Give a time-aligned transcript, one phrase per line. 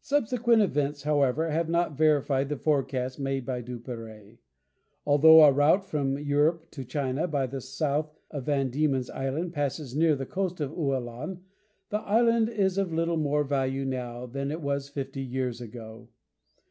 [0.00, 4.38] Subsequent events, however, have not verified the forecast made by Duperrey.
[5.04, 9.94] Although a route from Europe to China, by the south of Van Diemen's Island, passes
[9.94, 11.42] near the coast of Ualan,
[11.90, 16.08] the island is of little more value now than it was fifty years ago.